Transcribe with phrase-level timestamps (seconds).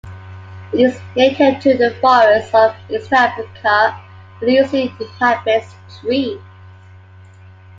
[0.73, 4.01] It is native to the forests of eastern Africa,
[4.39, 6.41] where it usually inhabits trees.